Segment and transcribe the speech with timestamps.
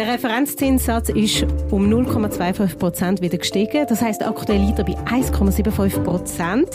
[0.00, 3.84] Der Referenzzinssatz ist um 0,25 Prozent wieder gestiegen.
[3.86, 6.68] Das heißt, aktuell liegt er bei 1,75 Prozent.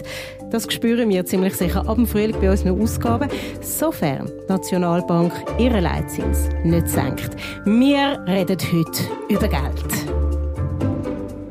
[0.52, 3.28] Das spüren wir ziemlich sicher ab dem Frühling bei unseren Ausgaben,
[3.62, 7.36] sofern die Nationalbank ihren Leitzins nicht senkt.
[7.66, 10.06] Wir reden heute über Geld.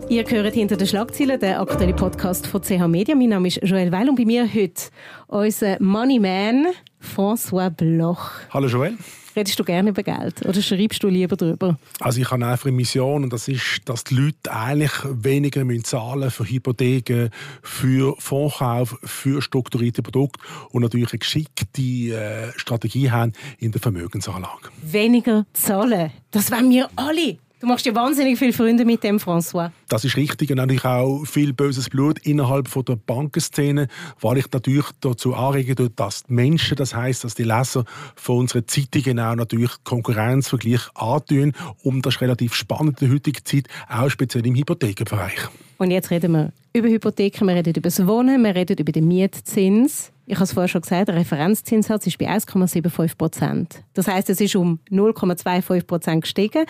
[0.09, 3.16] Ihr hört hinter den Schlagzeilen den aktuellen Podcast von CH Media.
[3.16, 4.80] Mein Name ist Joel Weil und bei mir heute
[5.27, 6.66] unser Moneyman
[7.02, 8.30] François Bloch.
[8.52, 8.96] Hallo Joel.
[9.37, 11.77] Redest du gerne über Geld oder schreibst du lieber darüber?
[12.00, 15.85] Also ich habe einfach eine Mission und das ist, dass die Leute eigentlich weniger müssen
[15.85, 17.31] zahlen für Hypotheken,
[17.63, 24.68] für Fondskauf, für strukturierte Produkte und natürlich eine geschickte äh, Strategie haben in der Vermögensanlage.
[24.82, 27.39] Weniger zahlen, das wollen wir alle.
[27.61, 29.71] Du machst ja wahnsinnig viele Freunde mit dem, François.
[29.89, 33.89] Das ist richtig und natürlich auch viel böses Blut innerhalb von der Bankenszene,
[34.20, 37.84] weil ich natürlich dazu anrege, dass die Menschen, das heißt, dass die Leser
[38.17, 41.53] von unseren Zeitungen auch natürlich Konkurrenzvergleich antun.
[41.83, 45.48] Und das relativ spannend in der heutigen Zeit, auch speziell im Hypothekenbereich.
[45.78, 49.06] Und jetzt reden wir über Hypotheken, wir reden über das Wohnen, wir reden über den
[49.08, 50.12] Mietzins.
[50.27, 53.82] Ich habe es vorher schon gesagt, der Referenzzinssatz ist bei 1,75 Prozent.
[53.92, 56.64] Das heißt, es ist um 0,25 Prozent gestiegen.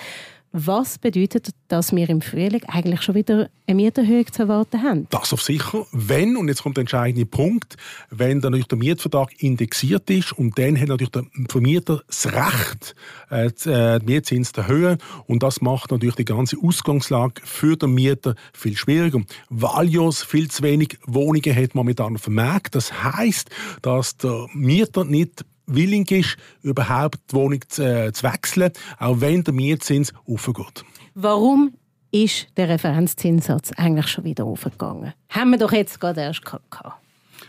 [0.56, 5.08] Was bedeutet, dass wir im Frühling eigentlich schon wieder eine Mieterhöhung zu erwarten haben?
[5.10, 5.84] Das auf sicher.
[5.90, 7.76] Wenn, und jetzt kommt der entscheidende Punkt,
[8.10, 12.94] wenn dann natürlich der Mietvertrag indexiert ist und dann hat natürlich der Vermieter das Recht,
[13.32, 14.98] äh, äh den Mietzins zu erhöhen.
[15.26, 19.22] Und das macht natürlich die ganze Ausgangslage für den Mieter viel schwieriger.
[19.50, 22.76] Ja viel zu wenig Wohnungen hat momentan vermerkt.
[22.76, 23.50] Das heißt,
[23.82, 29.44] dass der Mieter nicht willig ist, überhaupt die Wohnung zu, äh, zu wechseln, auch wenn
[29.44, 30.84] der Mietzins aufgeht.
[31.14, 31.74] Warum
[32.10, 35.14] ist der Referenzzinssatz eigentlich schon wieder aufgegangen?
[35.28, 37.03] Haben wir doch jetzt gerade erst gehabt.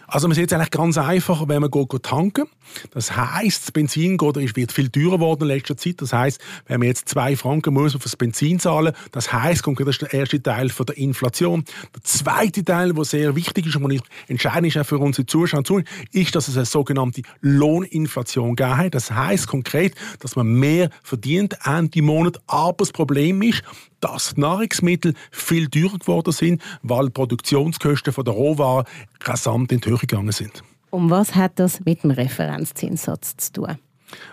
[0.07, 2.45] Also man sieht es eigentlich ganz einfach, wenn man geht, geht tanken.
[2.91, 6.01] Das heißt, das Benzin geht, wird viel teurer geworden in letzter Zeit.
[6.01, 9.87] Das heißt, wenn man jetzt zwei Franken muss auf das Benzin zahlen, das heißt, das
[9.87, 11.63] ist der erste Teil von der Inflation.
[11.93, 15.67] Der zweite Teil, der sehr wichtig ist und entscheidend ist auch für unsere Zuschauer und
[15.67, 18.95] Zuschauer, ist, dass es eine sogenannte Lohninflation hat.
[18.95, 22.41] Das heißt konkret, dass man mehr verdient Ende Monat.
[22.47, 23.63] Aber das Problem ist,
[23.99, 28.85] dass Nahrungsmittel viel teurer geworden sind, weil die Produktionskosten der Rohwaren
[29.23, 30.63] rasant Höhe gegangen sind.
[30.89, 33.77] Und was hat das mit dem Referenzzinssatz zu tun?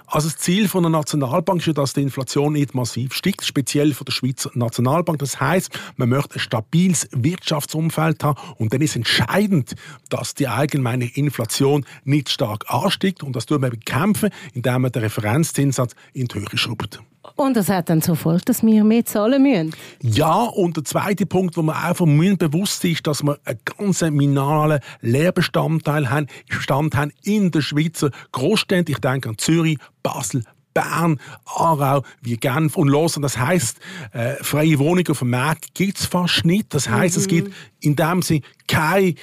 [0.06, 3.94] Also das Ziel von der Nationalbank ist ja, dass die Inflation nicht massiv steigt, speziell
[3.94, 5.18] von der Schweizer Nationalbank.
[5.18, 9.74] Das heißt, man möchte ein stabiles Wirtschaftsumfeld haben und dann ist entscheidend,
[10.10, 15.02] dass die allgemeine Inflation nicht stark ansteigt und das tut man bekämpfen, indem man den
[15.02, 17.00] Referenzzinssatz in die Höhe schraubt.
[17.36, 19.74] Und das hat dann zur Folge, dass wir mehr zahlen müssen.
[20.00, 24.02] Ja, und der zweite Punkt, wo man einfach müssen bewusst ist, dass wir einen ganz
[24.02, 28.92] minimalen Lehrbestandteil haben, Stand haben in der Schweizer Großstädten.
[28.92, 30.42] Ich denke an Zürich, Basel,
[30.74, 33.18] Bern, Aarau, wie Genf und Los.
[33.20, 33.78] Das heißt,
[34.12, 36.74] äh, freie Wohnungen auf dem Markt gibt es fast nicht.
[36.74, 37.20] Das heißt, mhm.
[37.20, 39.14] es gibt in dem Sinne keine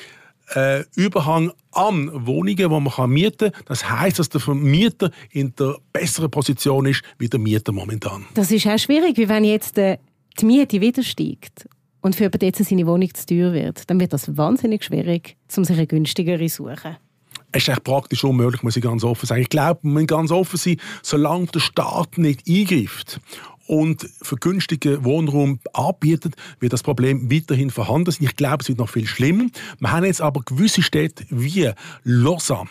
[0.56, 3.64] äh, Überhang an Wohnungen, die man mieten kann.
[3.66, 8.26] Das heißt, dass der Vermieter in der besseren Position ist wie der Mieter momentan.
[8.34, 9.98] Das ist auch schwierig, wie wenn jetzt äh,
[10.40, 11.68] die Miete wieder steigt
[12.02, 13.90] und für jemanden jetzt seine Wohnung zu teuer wird.
[13.90, 16.98] Dann wird das wahnsinnig schwierig, um sich eine günstigere zu suchen.
[17.52, 19.42] Es ist echt praktisch unmöglich, muss ich ganz offen sagen.
[19.42, 23.20] Ich glaube, man muss ganz offen sein, solange der Staat nicht eingreift
[23.70, 28.26] und vergünstigen Wohnraum anbietet, wird das Problem weiterhin vorhanden sein.
[28.26, 29.46] Ich glaube, es wird noch viel schlimmer.
[29.80, 31.70] Wir haben jetzt aber gewisse Städte wie
[32.04, 32.70] Lausanne,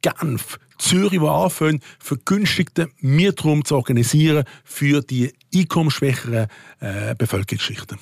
[0.00, 6.46] Genf, Zürich, die anfangen, vergünstigten Mietraum zu organisieren für die einkommensschwächeren
[6.80, 7.98] äh, Bevölkerungsschichten.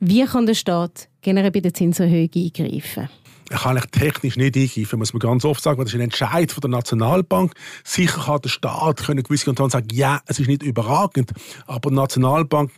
[0.00, 3.10] Wie kann der Staat generell bei der Zinserhöhung eingreifen?
[3.50, 5.78] Er kann ich technisch nicht eingreifen, muss man ganz oft sagen.
[5.80, 7.52] Das ist ein Entscheid von der Nationalbank.
[7.84, 11.32] Sicher kann der Staat können gewisse Kontrollen sagen, ja, es ist nicht überragend,
[11.66, 12.70] aber die Nationalbank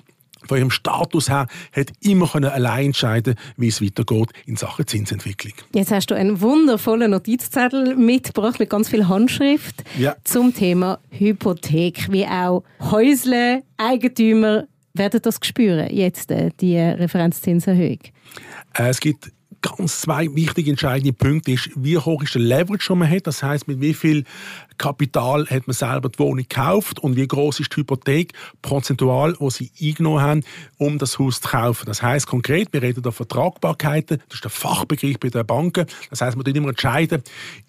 [0.49, 5.55] von ihrem Status her hat immer können allein entscheiden, wie es weitergeht in Sachen Zinsentwicklung.
[5.75, 10.17] Jetzt hast du einen wundervollen Notizzettel mitgebracht mit ganz viel Handschrift ja.
[10.25, 14.65] zum Thema Hypothek, wie auch Häusle, Eigentümer
[14.95, 17.99] werden das spüren jetzt äh, die Referenzzinserhöhung.
[18.75, 19.33] Äh, es gibt
[19.65, 23.27] ganz zwei wichtige entscheidende Punkte ist, wie hoch ist der Leverage, den man hat.
[23.27, 24.25] Das heißt, mit wie viel
[24.77, 29.49] Kapital hat man selber die Wohnung gekauft und wie groß ist die Hypothek prozentual, wo
[29.49, 30.45] sie eingenommen haben,
[30.77, 31.87] um das Haus zu kaufen.
[31.87, 34.19] Das heißt konkret, wir reden da von Tragbarkeiten.
[34.29, 35.87] Das ist der Fachbegriff bei den Banken.
[36.11, 37.23] Das heißt, man muss immer entscheiden,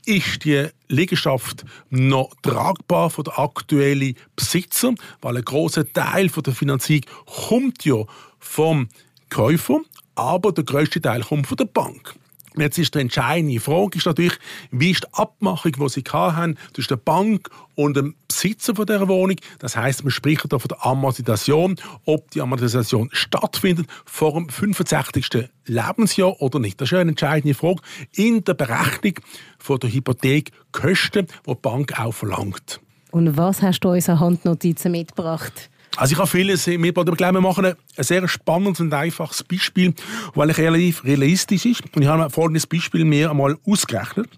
[0.05, 6.53] ist die Liegenschaft noch tragbar für den aktuellen Besitzer, weil ein großer Teil von der
[6.53, 8.03] Finanzierung kommt ja
[8.39, 8.89] vom
[9.29, 9.79] Käufer
[10.15, 12.15] aber der größte Teil kommt von der Bank.
[12.57, 14.37] Jetzt ist die entscheidende Frage ist natürlich,
[14.71, 19.07] wie ist die Abmachung, die Sie haben zwischen der Bank und dem Besitzer von dieser
[19.09, 19.35] Wohnung.
[19.59, 21.75] Das heißt, man spricht hier von der Amortisation,
[22.05, 25.49] ob die Amortisation stattfindet vor dem 65.
[25.65, 26.79] Lebensjahr oder nicht.
[26.79, 27.81] Das ist eine entscheidende Frage
[28.13, 29.15] in der Berechnung
[29.59, 32.79] von der Hypothekkosten, die die Bank auch verlangt.
[33.11, 35.69] Und was hast du uns an Handnotizen mitgebracht?
[35.97, 39.43] Also ich habe vieles mitgebracht, aber ich glaube, wir machen ein, sehr spannendes und einfaches
[39.43, 39.93] Beispiel,
[40.33, 41.83] weil es relativ realistisch ist.
[41.95, 44.29] Und ich habe folgendes Beispiel mir einmal ausgerechnet.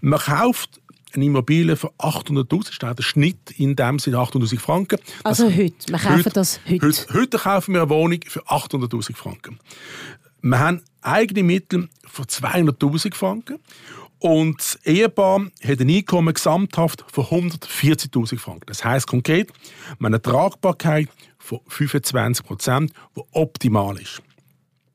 [0.00, 0.80] Man kauft
[1.14, 4.98] eine Immobilie für 800'000, steht der Schnitt in dem Sinne 800'000 Franken.
[5.24, 6.86] Also das, heute, wir kaufen heute, das heute.
[6.86, 7.14] heute.
[7.14, 9.58] Heute kaufen wir eine Wohnung für 800'000 Franken.
[10.42, 13.58] Wir haben eigene Mittel für 200'000 Franken
[14.18, 18.66] und das Ehepaar hat ein Einkommen gesamthaft von 140.000 Franken.
[18.66, 19.52] Das heißt konkret,
[19.98, 24.22] man eine Tragbarkeit von 25 Prozent, die optimal ist.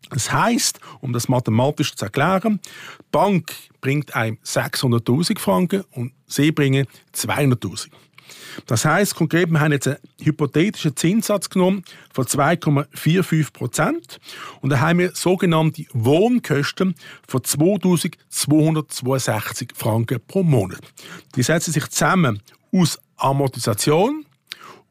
[0.09, 6.51] Das heißt, um das mathematisch zu erklären, die Bank bringt einem 600.000 Franken und sie
[6.51, 6.85] bringen
[7.15, 7.89] 200.000.
[8.65, 11.83] Das heißt konkret, wir haben jetzt einen hypothetischen Zinssatz genommen
[12.13, 14.19] von 2,45 Prozent
[14.61, 16.95] und da haben wir sogenannte Wohnkosten
[17.27, 20.81] von 2.262 Franken pro Monat.
[21.35, 22.41] Die setzen sich zusammen
[22.71, 24.25] aus Amortisation,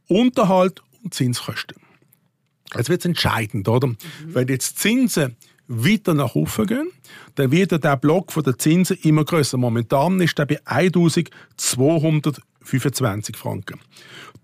[0.08, 1.76] Unterhalt und Zinskosten.
[2.74, 3.88] Jetzt wird es entscheidend, oder?
[3.88, 3.96] Mhm.
[4.26, 5.36] Wenn jetzt Zinsen
[5.68, 6.90] weiter nach oben gehen,
[7.34, 9.56] dann wird der Block der Zinsen immer größer.
[9.56, 13.80] Momentan ist er bei 1200 25 Franken.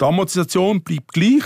[0.00, 1.42] Die Amortisation bleibt gleich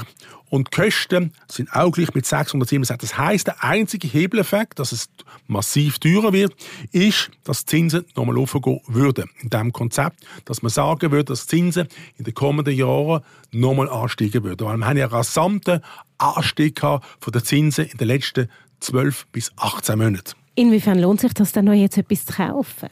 [0.50, 3.08] und die Kosten sind auch gleich mit 667.
[3.08, 5.08] Das heißt, der einzige Hebeleffekt, dass es
[5.46, 6.54] massiv teurer wird,
[6.90, 9.30] ist, dass die Zinsen nochmal aufgehen würden.
[9.40, 11.88] In diesem Konzept, dass man sagen würde, dass die Zinsen
[12.18, 14.66] in den kommenden Jahren nochmal ansteigen würden.
[14.66, 15.80] Weil wir haben ja einen rasanten
[16.18, 17.00] Anstieg von
[17.32, 20.32] den Zinsen in den letzten 12 bis 18 Monaten.
[20.54, 22.90] Inwiefern lohnt sich das dann noch jetzt etwas zu kaufen?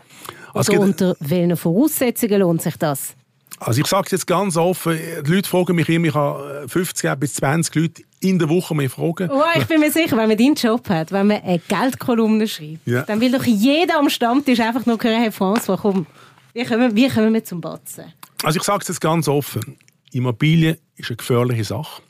[0.55, 3.15] Also Oder unter welchen Voraussetzungen lohnt sich das?
[3.61, 7.15] Also ich sage es jetzt ganz offen, die Leute fragen mich immer, ich habe 50
[7.17, 9.31] bis 20 Leute in der Woche mich fragen.
[9.31, 12.87] Oh, ich bin mir sicher, wenn man deinen Job hat, wenn man eine Geldkolumne schreibt,
[12.87, 13.03] ja.
[13.03, 16.07] dann will doch jeder am Stammtisch einfach nur hören, Herr François, komm,
[16.55, 18.05] wie kommen, wie kommen wir zum Batzen?
[18.43, 19.77] Also ich sage es jetzt ganz offen,
[20.11, 22.01] Immobilie ist eine gefährliche Sache,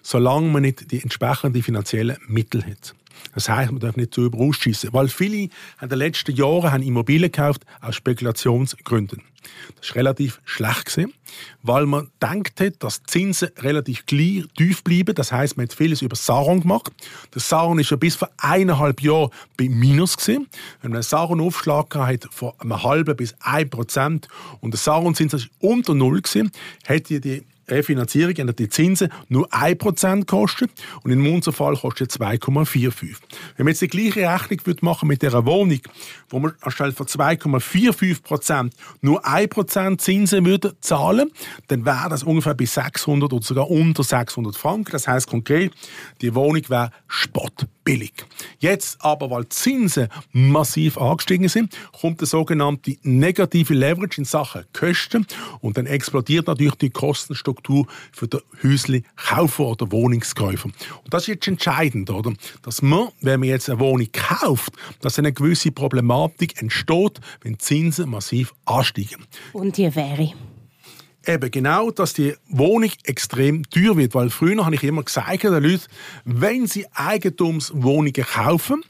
[0.00, 2.94] solange man nicht die entsprechenden finanziellen Mittel hat.
[3.34, 4.92] Das heißt, man darf nicht zu überausschießen.
[4.92, 5.48] Weil viele
[5.80, 9.22] in den letzten Jahren haben Immobilien gekauft aus Spekulationsgründen.
[9.76, 11.12] Das ist relativ schlecht gewesen,
[11.62, 15.14] weil man denkt hat, dass die Zinsen relativ tief bleiben.
[15.14, 16.92] Das heißt, man hat vieles über Saron gemacht.
[17.34, 20.48] Der Saron ist ja bis vor eineinhalb Jahren bei Minus gewesen.
[20.80, 24.28] Wenn man einen Saron-Aufschlag hat von einem halben bis ein Prozent
[24.60, 26.50] und der Saron-Zins unter null gewesen,
[26.84, 30.70] hätte die Refinanzierung haben die Zinsen nur 1% gekostet
[31.02, 33.16] und in unserem Fall kostet 2,45.
[33.56, 35.80] Wenn man jetzt die gleiche Rechnung machen mit dieser Wohnung,
[36.28, 38.70] wo man anstelle von 2,45%
[39.00, 41.30] nur 1% Zinsen würde zahlen,
[41.68, 44.92] dann wäre das ungefähr bis 600 oder sogar unter 600 Franken.
[44.92, 45.72] Das heißt konkret,
[46.20, 46.90] die Wohnung wäre
[47.84, 48.12] spottbillig.
[48.58, 55.26] Jetzt aber, weil Zinsen massiv angestiegen sind, kommt der sogenannte negative Leverage in Sachen Kosten
[55.60, 60.66] und dann explodiert natürlich die Kostenstruktur für den Häusli-Kaufer oder Wohnungskäufer.
[60.66, 62.32] Und das ist jetzt entscheidend, oder?
[62.62, 68.10] Dass man, wenn man jetzt eine Wohnung kauft, dass eine gewisse Problematik entsteht, wenn Zinsen
[68.10, 69.24] massiv ansteigen.
[69.52, 70.32] Und die wäre?
[71.26, 74.14] Eben genau, dass die Wohnung extrem teuer wird.
[74.14, 75.84] Weil früher habe ich immer gesagt den Leuten,
[76.24, 78.82] wenn sie Eigentumswohnungen kaufen,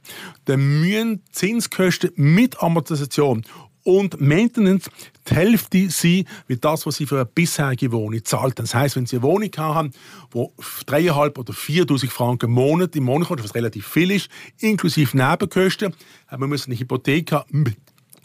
[0.46, 3.44] dann müssen Zinskosten mit Amortisation
[3.84, 4.90] und Maintenance
[5.28, 8.58] die Hälfte sein, wie das, was sie für eine bisherige Wohnung zahlt.
[8.58, 9.92] Das heißt, wenn sie eine Wohnung haben,
[10.32, 15.16] die 3.500 oder 4.000 Franken im Monat im Monat kostet, was relativ viel ist, inklusive
[15.16, 15.94] Nebenkosten,
[16.26, 17.76] haben wir müssen eine Hypothek haben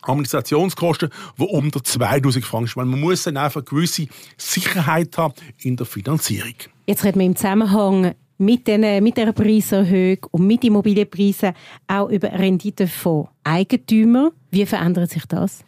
[0.01, 2.89] Administrationskosten, die unter 2000 Franken sind.
[2.89, 6.56] Man muss dann einfach eine gewisse Sicherheit haben in der Finanzierung.
[6.88, 11.53] Jetzt reden wir im Zusammenhang mit, den, mit dieser Preiserhöhung und mit Immobilienpreisen
[11.88, 14.32] auch über Rendite von Eigentümern.
[14.50, 15.63] Wie verändert sich das?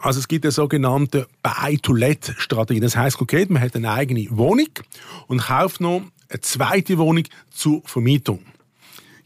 [0.00, 2.80] Also es gibt eine sogenannte Buy-to-Let-Strategie.
[2.80, 4.68] Das heißt konkret, man hat eine eigene Wohnung
[5.28, 8.40] und kauft noch eine zweite Wohnung zur Vermietung.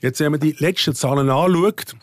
[0.01, 1.97] Jetzt, wenn man die letzten Zahlen anschaut,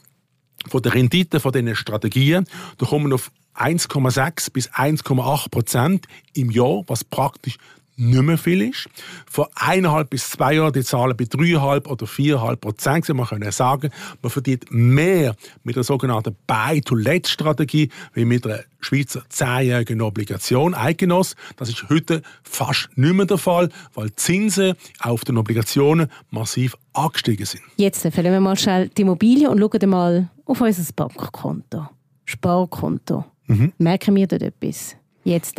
[0.68, 2.46] von der Rendite von diesen Strategien,
[2.78, 7.58] da kommen wir auf 1,6 bis 1,8 Prozent im Jahr, was praktisch
[7.98, 8.88] nicht mehr viel ist.
[9.30, 13.10] Vor eineinhalb bis zwei Jahren die Zahlen bei dreieinhalb oder viereinhalb Prozent.
[13.10, 13.90] Man kann sagen,
[14.22, 21.36] man verdient mehr mit der sogenannten Buy-to-Let-Strategie wie mit einer Schweizer zehnjährigen Obligation Eigenoss.
[21.58, 27.46] Das ist heute fast nicht mehr der Fall, weil Zinsen auf den Obligationen massiv angestiegen
[27.46, 27.64] sind.
[27.78, 31.90] Jetzt verlieren wir mal schnell die Immobilie und schauen mal auf unser Bankkonto,
[32.26, 33.26] Sparkonto.
[33.48, 33.74] Mhm.
[33.78, 34.96] Merken wir dort etwas?
[35.24, 35.58] Jetzt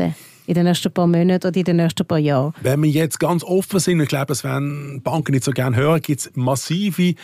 [0.48, 2.54] in den nächsten paar Monaten oder in den nächsten paar Jahren?
[2.62, 6.00] Wenn wir jetzt ganz offen sind, ich glaube, es werden Banken nicht so gerne hören,
[6.00, 7.14] gibt es massive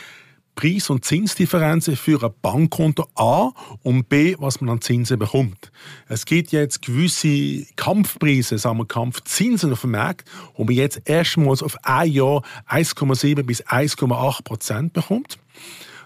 [0.55, 3.51] Preis- und Zinsdifferenzen für ein Bankkonto A
[3.83, 5.73] und B, was man an Zinsen bekommt.
[6.07, 11.63] Es gibt jetzt gewisse Kampfpreise, sagen wir Kampfzinsen auf dem Markt, wo man jetzt erstmals
[11.63, 15.39] auf ein Jahr 1,7 bis 1,8 Prozent bekommt.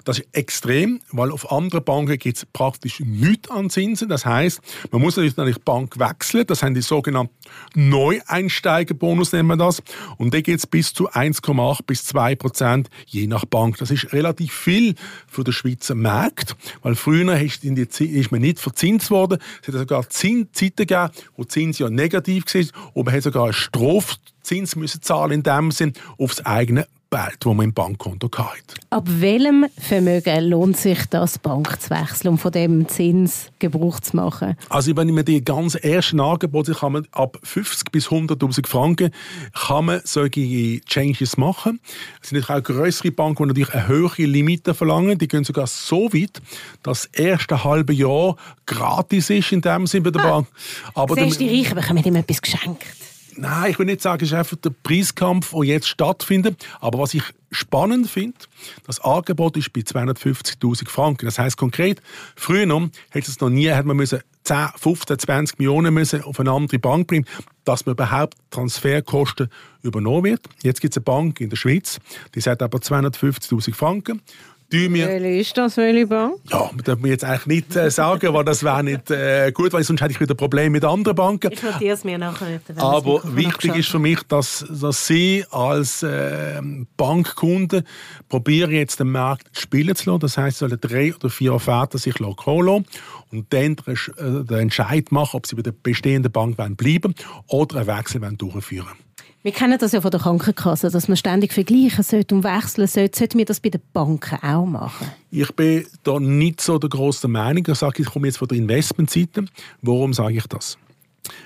[0.08, 4.08] Das ist extrem, weil auf anderen Banken gibt es praktisch nichts an Zinsen.
[4.08, 4.58] Das heißt,
[4.90, 6.46] man muss natürlich die Bank wechseln.
[6.46, 7.34] Das sind die sogenannten
[7.74, 9.82] Neueinsteigerbonus, nennen wir das.
[10.16, 13.76] Und da geht es bis zu 1,8 bis 2 Prozent je nach Bank.
[13.76, 14.94] Das ist relativ viel
[15.26, 19.38] für den Schweizer Markt, weil früher ist man nicht verzinst worden.
[19.60, 22.62] Es hat sogar Zeiten gegeben, wo Zins ja negativ war
[22.94, 27.54] und man hat sogar einen Strafzins müssen zahlen in dem Sinn aufs eigene Geld, das
[27.54, 28.74] man im Bankkonto hat.
[28.90, 34.14] Ab welchem Vermögen lohnt sich das, Bank zu wechseln, um von dem Zins Gebrauch zu
[34.16, 34.56] machen?
[34.68, 39.10] Also wenn ich mir die ganz ersten Angebote kann man ab 50 bis 100'000 Franken
[39.54, 41.80] kann man solche Changes machen.
[42.22, 45.16] Es sind auch größere Banken, die natürlich eine höhere Limite verlangen.
[45.16, 46.42] Die gehen sogar so weit,
[46.82, 48.36] dass das erste halbe Jahr
[48.66, 50.30] gratis ist in dem Sinne bei der ah.
[50.30, 50.48] Bank.
[50.94, 52.84] Aber Siehst, die Reichen bekommen ihm etwas geschenkt.
[53.40, 56.66] Nein, ich will nicht sagen, es ist einfach der Preiskampf, der jetzt stattfindet.
[56.80, 58.36] Aber was ich spannend finde,
[58.84, 61.24] das Angebot ist bei 250.000 Franken.
[61.24, 62.02] Das heißt konkret,
[62.34, 66.40] früher noch, hätte es noch nie, hätte man müssen 10, 15, 20 Millionen müssen auf
[66.40, 67.26] eine andere Bank bringen,
[67.64, 69.48] dass man überhaupt Transferkosten
[69.82, 70.40] übernommen wird.
[70.64, 72.00] Jetzt gibt es eine Bank in der Schweiz,
[72.34, 74.20] die sagt aber 250.000 Franken
[74.70, 76.34] welche ist das, welche Bank?
[76.50, 79.72] Ja, das darf mir jetzt eigentlich nicht äh, sagen, weil das wäre nicht äh, gut,
[79.72, 81.52] weil sonst hätte ich wieder Probleme mit anderen Banken.
[81.52, 82.60] Ich notiere es mir nachher.
[82.76, 86.60] Aber wichtig ist für mich, dass, dass Sie als äh,
[86.96, 87.84] Bankkunde
[88.28, 90.20] probieren jetzt den Markt spielen zu lassen.
[90.20, 92.84] Das heißt, Sie sollen drei oder vier Offerten sich holen
[93.30, 97.14] und dann äh, den Entscheid machen, ob Sie bei der bestehenden Bank bleiben wollen
[97.46, 99.07] oder einen Wechsel durchführen wollen.
[99.48, 103.18] Wir kennen das ja von der Krankenkasse, dass man ständig vergleichen sollte und wechseln sollte.
[103.18, 105.10] Sollten wir das bei den Banken auch machen?
[105.30, 107.64] Ich bin da nicht so der grossen Meinung.
[107.66, 109.46] Ich sage, ich komme jetzt von der Investmentseite.
[109.80, 110.76] Warum sage ich das?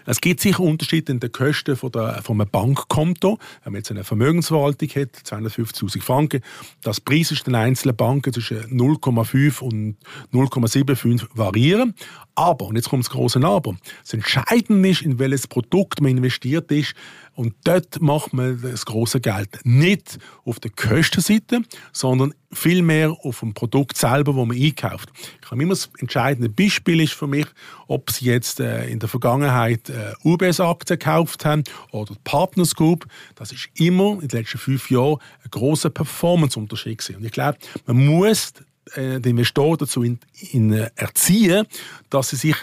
[0.05, 3.39] Es gibt sicher Unterschiede in den Kosten von, der, von einem Bankkonto.
[3.63, 6.41] Wenn man jetzt eine Vermögensverwaltung hat, 250'000 Franken,
[6.83, 9.97] das Preis ist den einzelnen Banken zwischen 0,5 und
[10.33, 11.95] 0,75 variieren.
[12.35, 16.71] Aber, und jetzt kommt das große Aber, das Entscheidende ist, in welches Produkt man investiert
[16.71, 16.95] ist,
[17.35, 21.63] und dort macht man das große Geld nicht auf der Kostenseite,
[21.93, 25.11] sondern vielmehr auf dem Produkt selber, wo man einkauft.
[25.43, 27.47] Ich habe immer das entscheidende Beispiel ist für mich,
[27.89, 33.07] ob Sie jetzt äh, in der Vergangenheit äh, UBS-Aktien gekauft haben oder Partners Group.
[33.35, 37.17] Das ist immer in den letzten fünf Jahren ein großer Performance-Unterschied.
[37.17, 38.53] Und ich glaube, man muss
[38.97, 40.19] den Investoren dazu in,
[40.53, 41.67] in, äh, erziehen,
[42.11, 42.57] dass sie sich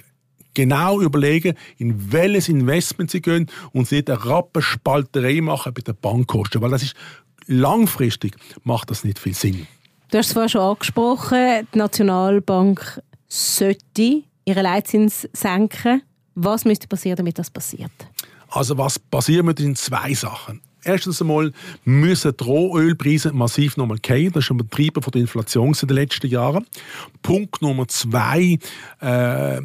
[0.54, 5.96] genau überlegen, in welches Investment sie gehen und sie nicht eine Rappenspalterei machen bei den
[5.96, 6.96] Bankkosten, weil das ist
[7.48, 9.68] langfristig macht das nicht viel Sinn.
[10.12, 16.02] Du hast es vorhin schon angesprochen, die Nationalbank sollte ihren Leitzins senken.
[16.36, 17.92] Was müsste passieren, damit das passiert?
[18.50, 20.62] Also was passiert mit den zwei Sachen?
[20.84, 21.52] Erstens einmal
[21.84, 24.32] müssen die Rohölpreise massiv nochmal fallen.
[24.32, 26.66] Das ist ein Betreiber von der Inflation in den letzten Jahren.
[27.22, 28.60] Punkt Nummer zwei,
[29.02, 29.62] äh,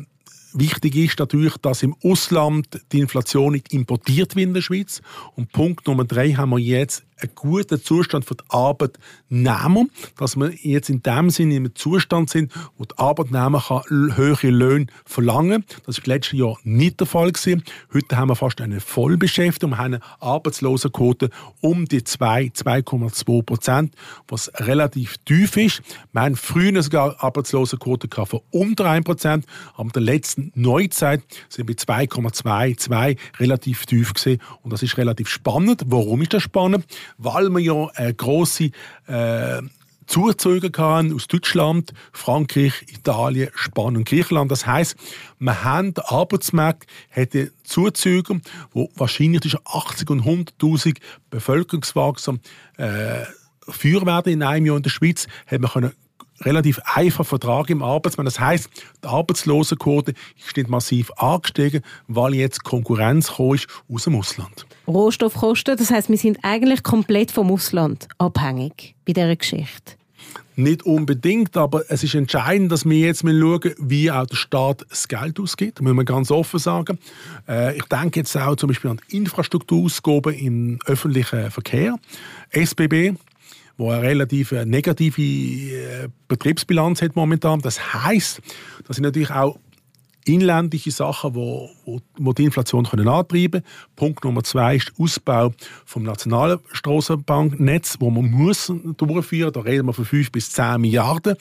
[0.56, 5.02] Wichtig ist natürlich, dass im Ausland die Inflation nicht importiert wird in der Schweiz.
[5.34, 9.84] Und Punkt Nummer drei haben wir jetzt einen guten Zustand für die Arbeitnehmer,
[10.16, 15.66] dass wir jetzt in dem Sinne im Zustand sind, wo die Arbeitnehmer höhere Löhne verlangen
[15.66, 15.80] kann.
[15.86, 17.24] Das war im letzten Jahr nicht der Fall.
[17.32, 17.64] Gewesen.
[17.92, 21.30] Heute haben wir fast eine Vollbeschäftigung, wir haben eine Arbeitslosenquote
[21.60, 23.94] um die 2, 2,2 Prozent,
[24.28, 25.82] was relativ tief ist.
[26.12, 31.68] Wir haben früher sogar Arbeitslosenquote von unter 1 Prozent, aber in der letzten Neuzeit sind
[31.68, 34.40] wir 2,22 relativ tief gewesen.
[34.62, 35.82] und das ist relativ spannend.
[35.86, 36.84] Warum ist das spannend?
[37.18, 38.70] Weil wir ja eine grosse
[39.06, 39.62] äh,
[40.06, 44.50] Zuzüge hatten aus Deutschland, Frankreich, Italien, Spanien und Griechenland.
[44.50, 44.96] Das heißt,
[45.38, 48.40] wir haben den Arbeitsmarkt hätte Zuzüge,
[48.72, 50.98] wo wahrscheinlich zwischen 80 und 100.000
[51.30, 52.40] Bevölkerungswachstum
[52.76, 53.24] äh,
[53.68, 55.92] führen werden in einem Jahr in der Schweiz, haben wir können
[56.40, 58.26] relativ einfacher Vertrag im Arbeitsmarkt.
[58.26, 58.68] Das heißt,
[59.02, 64.66] die Arbeitslosenquote ist nicht massiv angestiegen, weil jetzt Konkurrenz ist aus dem Ausland.
[64.86, 69.94] Rohstoffkosten, das heißt, wir sind eigentlich komplett vom Ausland abhängig bei dieser Geschichte.
[70.56, 75.08] Nicht unbedingt, aber es ist entscheidend, dass wir jetzt schauen, wie auch der Staat das
[75.08, 75.78] Geld ausgibt.
[75.78, 76.98] Das müssen wir ganz offen sagen.
[77.48, 81.96] Äh, ich denke jetzt auch zum Beispiel an Infrastrukturausgaben im öffentlichen Verkehr.
[82.50, 83.14] SBB,
[83.76, 87.60] wo eine relativ äh, negative äh, Betriebsbilanz hat momentan.
[87.60, 88.40] Das heißt,
[88.86, 89.58] dass sie natürlich auch
[90.24, 93.64] inländische Sachen, wo, wo, wo die Inflation können antreiben können.
[93.96, 95.52] Punkt Nummer zwei ist der Ausbau
[95.84, 99.52] vom nationalen Strassenbanknetz, wo man muss durchführen.
[99.52, 101.36] Da reden wir von 5 bis 10 Milliarden.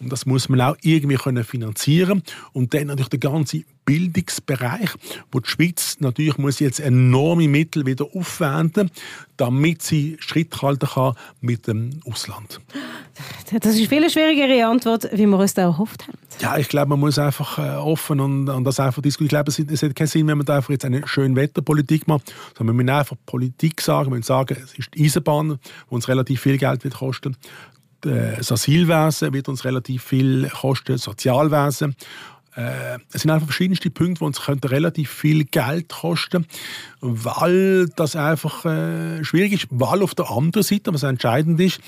[0.00, 2.22] Und das muss man auch irgendwie können finanzieren.
[2.52, 4.90] Und dann natürlich der ganze Bildungsbereich,
[5.32, 8.90] wo die Schweiz natürlich muss jetzt enorme Mittel wieder aufwenden,
[9.38, 12.60] damit sie Schritt halten kann mit dem Ausland.
[13.50, 16.18] Das ist eine viel schwierigere Antwort, wie wir uns da erhofft haben.
[16.40, 19.26] Ja, ich glaube, man muss einfach äh, offen und, und das einfach diskutieren.
[19.46, 22.08] Ich glaube, es, es hat keinen Sinn, wenn man da einfach jetzt eine schöne Wetterpolitik
[22.08, 25.58] macht, sondern wir müssen einfach Politik sagen, wir müssen sagen, es ist die Eisenbahn,
[25.90, 27.36] die uns relativ viel Geld wird kosten.
[28.02, 31.96] Das Asylwesen wird uns relativ viel kosten, das Sozialwesen.
[32.56, 36.46] Äh, es sind einfach verschiedenste Punkte, die uns relativ viel Geld kosten
[37.06, 39.66] weil das einfach äh, schwierig ist.
[39.70, 41.80] Weil auf der anderen Seite, was entscheidend ist,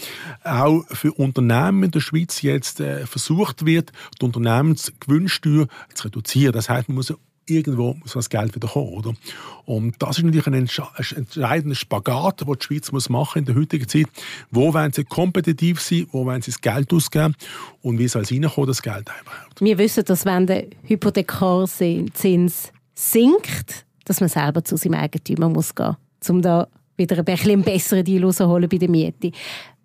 [0.45, 6.53] auch für Unternehmen in der Schweiz jetzt äh, versucht wird, die Unternehmensgewinnsteuer zu reduzieren.
[6.53, 7.13] Das heißt, man muss
[7.49, 8.93] irgendwo muss das Geld wieder kommen.
[8.93, 9.14] Oder?
[9.64, 13.88] Und das ist natürlich ein, entscheidender Spagat, den die Schweiz muss machen in der heutigen
[13.88, 14.07] Zeit.
[14.50, 17.35] Wo wollen sie kompetitiv sein, wo wollen sie das Geld ausgeben
[17.83, 19.61] und wie soll es reinkommen, das Geld überhaupt?
[19.61, 25.97] Wir wissen, dass wenn der Hypothekarzins sinkt, dass man selber zu seinem Eigentümer muss gehen
[26.21, 29.31] muss, um da wieder ein bisschen einen besseren Deal rauszuholen bei der Miete.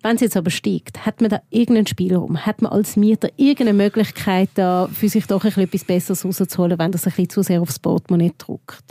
[0.04, 2.44] Wenn es jetzt aber steigt, hat man da irgendeinen Spielraum?
[2.44, 7.06] Hat man als Mieter irgendeine Möglichkeit, da für sich doch etwas Besseres rauszuholen, wenn das
[7.06, 8.84] ein zu sehr aufs Portemonnaie drückt?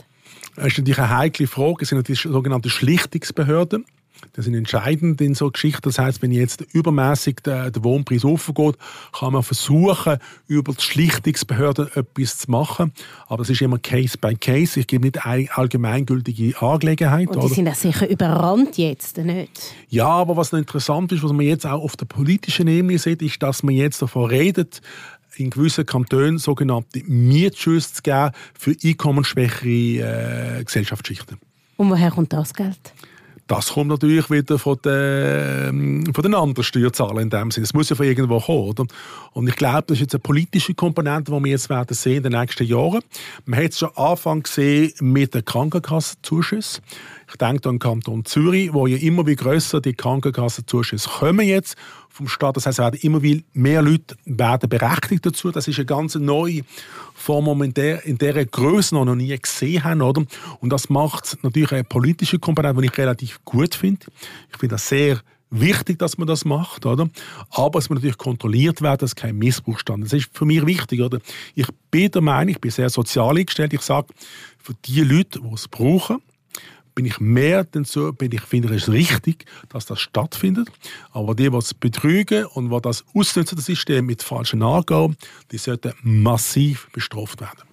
[0.56, 1.82] Das ist natürlich eine heikle Frage.
[1.82, 3.84] Es sind die sogenannten Schlichtungsbehörden.
[4.32, 5.82] Das ist entscheidend in so Geschichten.
[5.82, 8.76] Das heißt, wenn jetzt übermäßig der, der Wohnpreis aufgeht,
[9.12, 12.92] kann man versuchen, über die Schlichtungsbehörden etwas zu machen.
[13.26, 14.80] Aber es ist immer Case by Case.
[14.80, 17.28] Ich gebe nicht eine allgemeingültige Angelegenheit.
[17.28, 17.54] Und die oder?
[17.54, 19.74] sind ja sicher überrannt jetzt, nicht?
[19.88, 23.22] Ja, aber was noch interessant ist, was man jetzt auch auf der politischen Ebene sieht,
[23.22, 24.80] ist, dass man jetzt davon redet,
[25.36, 31.38] in gewissen Kantonen sogenannte Mietschüsse zu geben für einkommensschwächere äh, Gesellschaftsschichten.
[31.76, 32.78] Und woher kommt das Geld?
[33.46, 37.64] Das kommt natürlich wieder von den, von den anderen Steuerzahlern in dem Sinne.
[37.64, 38.68] Es muss ja von irgendwo kommen.
[38.68, 38.86] Oder?
[39.32, 42.22] Und ich glaube, das ist jetzt eine politische Komponente, die wir jetzt werden sehen in
[42.22, 43.02] den nächsten Jahren.
[43.44, 46.82] Man hat es schon Anfang gesehen mit den Krankenkassenzuschüssen.
[47.28, 51.76] Ich denke an den Kanton Zürich, wo ja immer wie grösser die Krankenkassenzuschüsse kommen jetzt
[52.14, 52.56] vom Staat.
[52.56, 53.20] Das heißt, werden immer
[53.52, 55.50] mehr Leute werden berechtigt dazu.
[55.50, 56.62] Das ist eine ganz neue
[57.14, 60.00] Form, in der, in dieser Größe noch nie gesehen haben.
[60.00, 60.24] Oder?
[60.60, 64.06] Und das macht natürlich eine politische Komponente, die ich relativ gut finde.
[64.52, 67.08] Ich finde das sehr wichtig, dass man das macht, oder?
[67.50, 70.04] Aber es muss natürlich kontrolliert werden, dass kein Missbrauch stand.
[70.04, 71.18] Das ist für mich wichtig, oder?
[71.54, 73.72] Ich bin der Meinung, ich bin sehr sozial eingestellt.
[73.72, 74.08] Ich sage,
[74.58, 76.18] für die Leute, die es brauchen,
[76.94, 80.68] bin ich mehr dazu, bin ich finde es richtig, dass das stattfindet.
[81.12, 85.16] Aber die, die betrügen und die das ausnutzen, das System mit falschen Angaben,
[85.50, 87.68] die sollten massiv bestraft werden.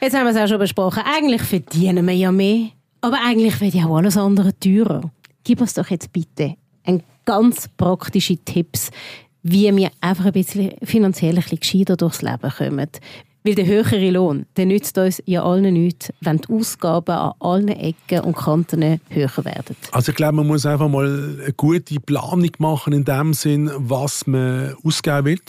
[0.00, 1.02] Jetzt haben wir es auch schon besprochen.
[1.04, 2.68] Eigentlich verdienen wir ja mehr,
[3.00, 5.10] aber eigentlich wird ja auch alles andere teurer.
[5.44, 8.90] Gib uns doch jetzt bitte ein ganz praktische Tipps,
[9.42, 12.88] wie wir einfach ein bisschen finanziell ein bisschen gescheiter durchs Leben kommen.
[13.46, 17.68] Weil der höhere Lohn, der nützt uns ja allen nichts, wenn die Ausgaben an allen
[17.68, 19.76] Ecken und Kanten höher werden.
[19.92, 24.26] Also ich glaube, man muss einfach mal eine gute Planung machen in dem Sinn, was
[24.26, 25.40] man ausgeben will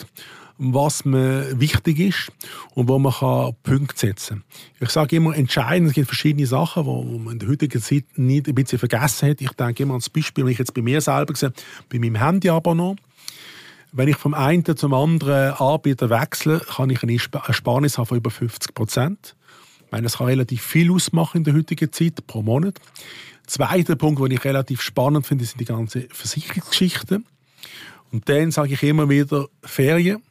[0.58, 2.31] was mir wichtig ist
[2.75, 4.43] und wo man kann Punkte setzen
[4.79, 4.88] kann.
[4.88, 8.47] Ich sage immer, entscheidend, es gibt verschiedene Sachen, die man in der heutigen Zeit nicht
[8.47, 9.41] ein bisschen vergessen hat.
[9.41, 11.53] Ich denke immer an das Beispiel, wenn ich jetzt bei mir selber gesehen
[11.89, 12.99] bei meinem Handy-Abonnement,
[13.95, 18.29] wenn ich vom einen zum anderen Anbieter wechsle, kann ich eine Ersparnis haben von über
[18.29, 19.36] 50 Prozent.
[19.86, 22.81] Ich meine, das kann relativ viel ausmachen in der heutigen Zeit pro Monat.
[23.47, 27.25] Zweiter Punkt, den ich relativ spannend finde, sind die ganzen Versicherungsgeschichten.
[28.12, 30.21] Und dann sage ich immer wieder Ferien.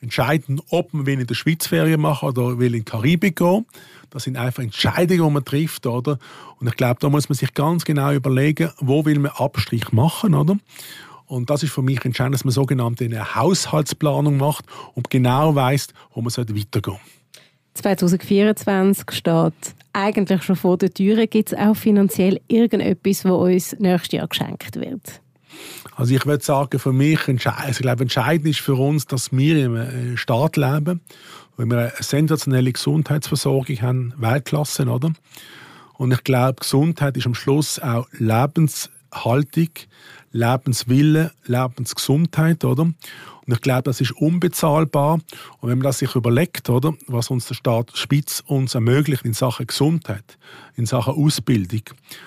[0.00, 3.64] Entscheidend, ob man will in der Schweiz Ferien machen oder will in die Karibik gehen.
[4.10, 6.18] Das sind einfach Entscheidungen, die man trifft, oder?
[6.58, 10.34] Und ich glaube, da muss man sich ganz genau überlegen, wo will man Abstrich machen,
[10.34, 10.56] oder?
[11.28, 14.64] Und das ist für mich entscheidend, dass man sogenannte eine Haushaltsplanung macht
[14.94, 16.98] und genau weiß, wo man weitergehen sollte.
[17.74, 21.26] 2024 steht eigentlich schon vor der Tür.
[21.26, 25.20] Gibt es auch finanziell irgendetwas, wo uns nächstes Jahr geschenkt wird?
[25.96, 29.64] Also ich würde sagen, für mich, also ich glaube, entscheidend ist für uns, dass wir
[29.64, 31.00] im äh, Staat leben,
[31.56, 35.12] wo wir eine sensationelle Gesundheitsversorgung haben, Weltklasse, oder?
[35.94, 39.70] Und ich glaube, Gesundheit ist am Schluss auch Lebenshaltung,
[40.32, 42.82] Lebenswille, Lebensgesundheit, oder?
[42.82, 45.14] Und ich glaube, das ist unbezahlbar.
[45.60, 49.32] Und wenn man das sich überlegt, oder, was uns der Staat Spitz uns ermöglicht in
[49.32, 50.38] Sachen Gesundheit,
[50.76, 51.82] in Sachen Ausbildung,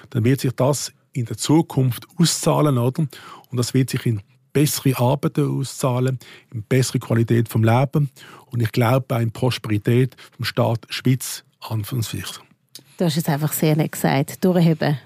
[0.09, 3.01] dann wird sich das in der Zukunft auszahlen, oder?
[3.49, 4.21] Und das wird sich in
[4.53, 6.19] bessere Arbeiten auszahlen,
[6.51, 8.09] in bessere Qualität vom Leben
[8.47, 11.83] und ich glaube auch in Prosperität vom Staat Schweiz an.
[12.97, 14.43] Du hast es einfach sehr nett gesagt.
[14.43, 14.97] Durchheben.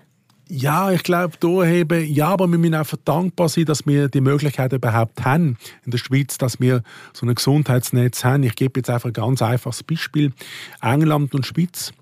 [0.47, 4.73] Ja, ich glaube, durchheben, ja, aber wir müssen einfach dankbar sein, dass wir die Möglichkeit
[4.73, 8.43] überhaupt haben in der Schweiz, dass wir so ein Gesundheitsnetz haben.
[8.43, 10.34] Ich gebe jetzt einfach ein ganz einfaches Beispiel.
[10.81, 11.93] England und Schweiz.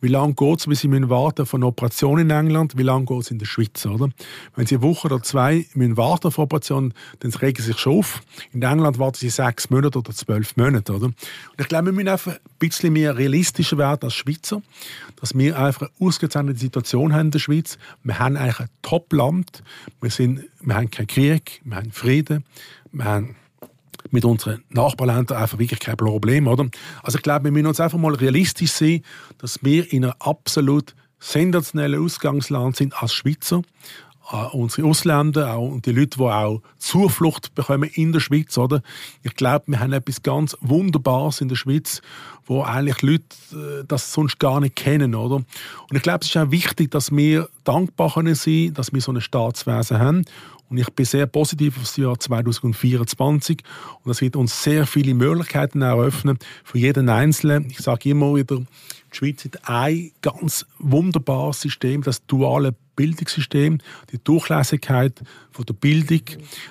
[0.00, 2.76] Wie lange geht es, bis Sie warten auf eine Operation in England?
[2.76, 3.84] Wie lange geht es in der Schweiz?
[3.86, 4.10] Oder?
[4.56, 7.78] Wenn Sie eine Woche oder zwei müssen warten auf eine Operation, dann regen Sie sich
[7.78, 8.22] schon auf.
[8.52, 10.92] In England warten Sie sechs Monate oder zwölf Monate.
[10.92, 11.06] Oder?
[11.06, 11.16] Und
[11.58, 14.62] ich glaube, wir müssen einfach ein bisschen mehr realistischer werden als Schweizer,
[15.16, 17.78] dass wir einfach eine ausgezeichnete Situation haben in der Schweiz.
[18.02, 19.62] Wir haben eigentlich ein Top-Land.
[20.00, 20.10] Wir,
[20.60, 22.44] wir haben keinen Krieg, wir haben Frieden,
[22.92, 23.36] wir haben
[24.12, 26.68] mit unseren Nachbarländern einfach wirklich kein Problem, oder?
[27.02, 29.04] Also ich glaube, wir müssen uns einfach mal realistisch sehen,
[29.38, 33.62] dass wir in einem absolut sensationellen Ausgangsland sind als Schweizer.
[34.32, 38.80] Uh, unsere Ausländer auch, und die Leute, die auch Zuflucht bekommen in der Schweiz, oder?
[39.24, 42.00] Ich glaube, wir haben etwas ganz Wunderbares in der Schweiz,
[42.46, 45.36] wo eigentlich Leute äh, das sonst gar nicht kennen, oder?
[45.36, 49.10] Und ich glaube, es ist auch wichtig, dass wir dankbar können sein, dass wir so
[49.10, 50.24] ein Staatswesen haben
[50.70, 53.62] und ich bin sehr positiv auf das Jahr 2024.
[54.02, 57.68] Und das wird uns sehr viele Möglichkeiten eröffnen für jeden Einzelnen.
[57.70, 58.66] Ich sage immer wieder, die
[59.16, 63.78] Schweiz hat ein ganz wunderbares System, das duale Bildungssystem,
[64.12, 66.22] die Durchlässigkeit von der Bildung.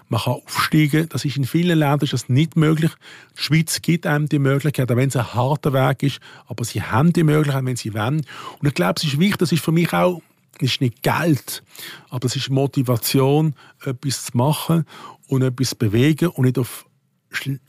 [0.07, 1.09] Man kann aufsteigen.
[1.09, 2.91] Das ist in vielen Ländern ist das nicht möglich.
[3.37, 6.81] Die Schweiz gibt einem die Möglichkeit, auch wenn es ein harter Weg ist, aber sie
[6.81, 8.25] haben die Möglichkeit, wenn sie wollen.
[8.59, 10.21] Und ich glaube, es ist wichtig, das ist für mich auch
[10.59, 11.63] ist nicht Geld,
[12.09, 14.85] aber es ist Motivation, etwas zu machen
[15.27, 16.85] und etwas zu bewegen und nicht auf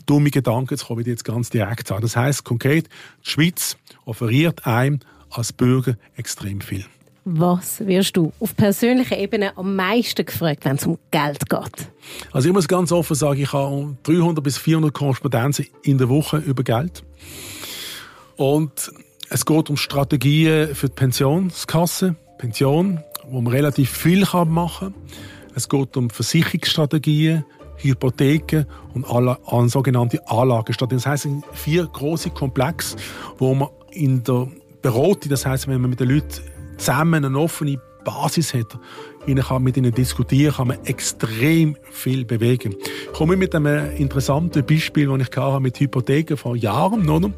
[0.06, 2.02] dumme Gedanken zu kommen, die jetzt ganz direkt sagen.
[2.02, 2.88] Das heißt konkret,
[3.24, 6.84] die Schweiz offeriert einem als Bürger extrem viel.
[7.24, 11.90] Was wirst du auf persönlicher Ebene am meisten gefragt, wenn es um Geld geht?
[12.32, 16.38] Also ich muss ganz offen sagen, ich habe 300 bis 400 Korrespondenzen in der Woche
[16.38, 17.04] über Geld.
[18.36, 18.90] Und
[19.28, 24.94] es geht um Strategien für die Pensionskasse, Pension, wo man relativ viel machen kann.
[25.54, 27.44] Es geht um Versicherungsstrategien,
[27.76, 31.02] Hypotheken und alle, an sogenannte Anlagestrategien.
[31.02, 32.96] Das heißt, vier große Komplexe,
[33.38, 34.48] wo man in der
[34.80, 36.40] Beratung, das heißt, wenn man mit den Leuten
[36.78, 38.78] zusammen eine offene Basis hat,
[39.26, 42.74] ihnen kann mit ihnen diskutieren, kann man extrem viel bewegen.
[43.04, 47.30] Ich komme mit einem interessanten Beispiel, das ich hatte mit Hypotheken vor Jahren, oder?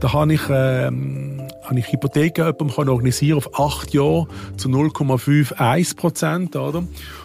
[0.00, 6.56] Da habe ich, ähm, habe ich Hypotheken jemandem organisieren auf acht Jahre zu 0,51 Prozent?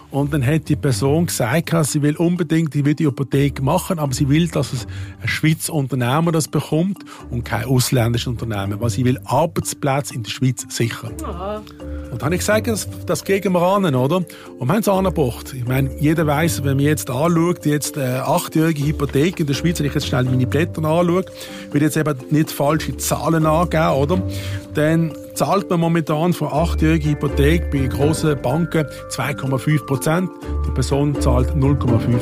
[0.10, 4.48] Und dann hat die Person gesagt, sie will unbedingt die Hypothek machen, aber sie will,
[4.48, 4.88] dass es
[5.22, 10.30] ein Schweizer Unternehmer das bekommt und kein ausländisches Unternehmen, weil sie will Arbeitsplätze in der
[10.30, 11.14] Schweiz sichern.
[11.22, 11.62] Ja.
[12.12, 14.18] Und dann habe ich gesagt, das, das wir an, oder?
[14.18, 15.54] Und wir haben es angebracht.
[15.54, 19.80] Ich meine, jeder weiß, wenn man jetzt anschaut, jetzt eine achtjährige Hypothek in der Schweiz,
[19.80, 21.26] wenn ich jetzt schnell meine Blätter anschaue,
[21.72, 24.22] will jetzt eben nicht falsche Zahlen angeben, oder?
[24.74, 30.32] Dann zahlt man momentan für achtjährige Hypothek bei grossen Banken 2,5 Prozent.
[30.66, 32.20] Die Person zahlt 0,51.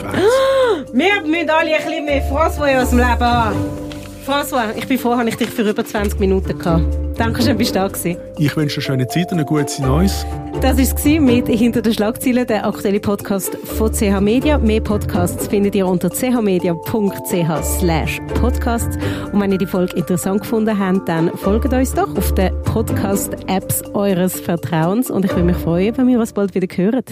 [0.94, 3.85] Wir müssen alle ein bisschen mehr François aus dem Leben haben.
[4.26, 6.84] François, ich bin froh, dass ich dich für über 20 Minuten gehabt.
[7.16, 8.18] Danke schön, bist du da gewesen.
[8.40, 10.26] Ich wünsche eine schöne Zeit und ein gutes Neues.
[10.62, 14.58] Das war es mit «Hinter den Schlagzeilen», der aktuelle Podcast von CH Media.
[14.58, 18.98] Mehr Podcasts findet ihr unter chmedia.ch slash podcasts.
[19.32, 23.84] Und wenn ihr die Folge interessant gefunden habt, dann folgt uns doch auf den Podcast-Apps
[23.94, 25.12] eures Vertrauens.
[25.12, 27.04] Und ich würde mich freuen, wenn wir uns bald wieder hören.